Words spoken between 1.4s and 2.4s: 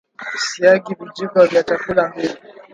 vya chakula mbili